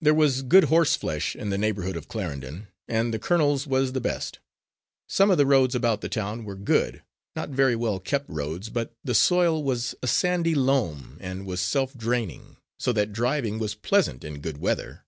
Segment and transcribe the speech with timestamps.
[0.00, 3.94] There was good horse flesh in the neighbourhood of Clarendon, and the colonel's was of
[3.94, 4.40] the best.
[5.08, 7.04] Some of the roads about the town were good
[7.36, 11.96] not very well kept roads, but the soil was a sandy loam and was self
[11.96, 15.04] draining, so that driving was pleasant in good weather.